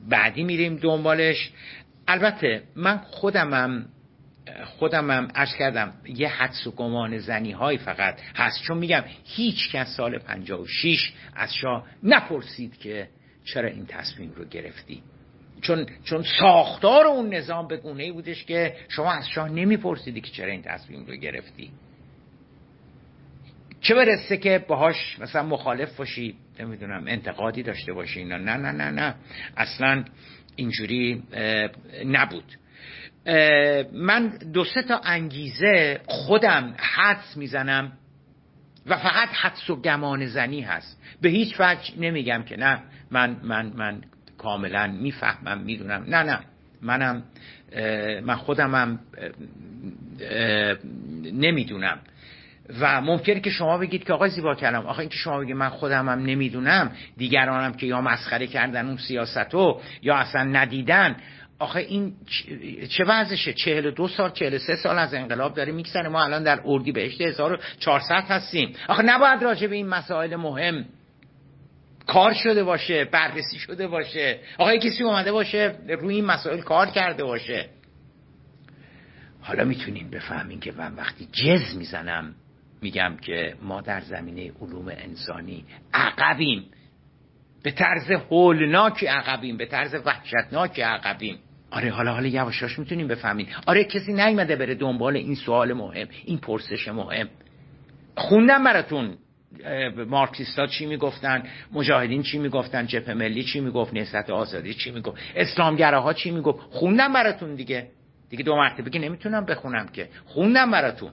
[0.08, 1.50] بعدی میریم دنبالش.
[2.08, 3.86] البته من خودمم
[4.64, 8.62] خودمم ارز کردم یه حدس و گمان زنی های فقط هست.
[8.62, 13.08] چون میگم هیچ کس سال 56 از شاه نپرسید که
[13.44, 15.02] چرا این تصمیم رو گرفتی.
[15.60, 20.30] چون چون ساختار اون نظام به گونه ای بودش که شما از شاه نمیپرسیدی که
[20.30, 21.70] چرا این تصمیم رو گرفتی.
[23.80, 28.90] چه برسه که باهاش مثلا مخالف باشی نمی‌دونم انتقادی داشته باشی نه نه نه نه
[28.90, 29.14] نه.
[29.56, 30.04] اصلا
[30.56, 31.22] اینجوری
[32.06, 32.56] نبود.
[33.92, 37.92] من دو سه تا انگیزه خودم حدس می‌زنم
[38.86, 41.02] و فقط حدس و گمان زنی هست.
[41.20, 44.00] به هیچ وجه نمیگم که نه من من من
[44.38, 46.04] کاملا می‌فهمم می‌دونم.
[46.08, 46.38] نه نه.
[46.82, 47.22] منم
[48.24, 49.00] من خودمم
[51.32, 51.98] نمی‌دونم.
[52.80, 56.08] و ممکنه که شما بگید که آقای زیبا کلام آخه اینکه شما بگید من خودم
[56.08, 61.16] هم نمی‌دونم دیگرانم که یا مسخره کردن اون سیاستو یا اصلا ندیدن.
[61.58, 62.12] آخه این
[62.88, 66.60] چه وضعشه چهل دو سال چهل سه سال از انقلاب داره میکسنه ما الان در
[66.64, 68.72] اردی بهشت 1400 هستیم.
[68.88, 70.84] آخه نباید راجع به این مسائل مهم
[72.06, 74.38] کار شده باشه بررسی شده باشه.
[74.58, 77.68] آقا کسی اومده باشه روی این مسائل کار کرده باشه.
[79.40, 82.34] حالا می‌تونیم بفهمیم که من وقتی جز می‌زنم
[82.82, 86.64] میگم که ما در زمینه علوم انسانی عقبیم.
[87.62, 91.38] به طرز هولناک عقبیم به طرز وحشتناک عقبیم.
[91.76, 93.48] آره حالا حالا یواشاش می‌تونیم بفهمیم.
[93.66, 97.28] آره کسی نیومده بره دنبال این سوال مهم این پرسش مهم.
[98.16, 99.16] خوندم براتون.
[100.08, 106.12] مارکسیستا چی می‌گفتن؟ مجاهدین چی می‌گفتن؟ جبهه ملی چی می‌گفت؟ نهضت آزادی چی می‌گفت؟ اسلامگراها
[106.12, 107.88] چی می‌گفت؟ خوندم براتون دیگه.
[108.30, 110.08] دیگه دو مرتبه که نمی‌تونم بخونم که.
[110.26, 111.12] خوندم براتون.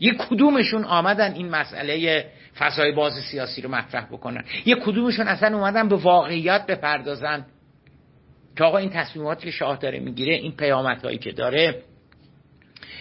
[0.00, 2.24] یه کدومشون آمدن این مسئله
[2.58, 7.46] فضای باز سیاسی رو مطرح بکنن؟ یه کدومشون اصلا اومدن به واقعیت بپردازن؟
[8.56, 11.82] که آقا این تصمیماتی که شاه داره می‌گیره این پیامت که داره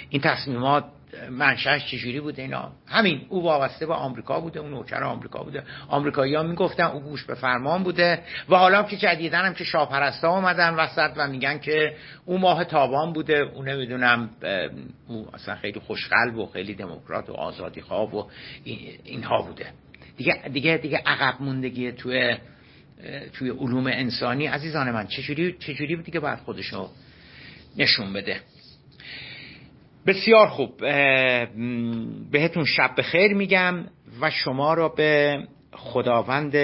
[0.10, 0.86] این تصمیمات
[1.32, 5.64] منشأش چجوری بوده اینا؟ همین او وابسته به آمریکا بوده اون نوکر آمریکا بوده.
[5.88, 10.30] آمریکایی ها می‌گفتن او گوش به فرمان بوده و حالا که جدیدن هم که شاپرستا
[10.30, 11.96] اومدن وسط و میگن که
[12.26, 14.30] او ماه تابان بوده او نمی‌دونم
[15.08, 18.28] او اصلا خیلی خوشقلب و خیلی دموکرات و آزادی خواب و
[19.04, 19.66] اینها بوده.
[20.18, 22.38] دیگه دیگه دیگه عقب موندگی توی
[23.34, 24.46] توی علوم انسانی.
[24.46, 26.90] عزیزان من چجوری چجوری دیگه باید خودشو
[27.78, 28.40] نشون بده؟
[30.08, 30.78] بسیار خوب.
[32.32, 33.86] بهتون شب بخیر میگم
[34.22, 35.40] و شما را به
[35.72, 36.56] خداوند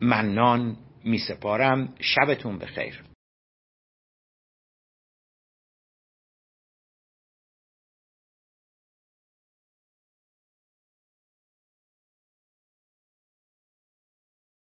[0.00, 1.94] منان میسپارم.
[2.00, 3.07] شبتون بخیر.